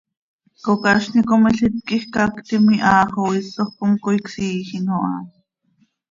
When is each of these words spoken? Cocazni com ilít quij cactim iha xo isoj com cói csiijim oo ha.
Cocazni 0.63 1.21
com 1.29 1.43
ilít 1.49 1.75
quij 1.87 2.03
cactim 2.13 2.65
iha 2.75 2.93
xo 3.11 3.23
isoj 3.41 3.71
com 3.77 3.91
cói 4.03 4.17
csiijim 4.29 4.85
oo 4.95 5.05
ha. 5.11 5.17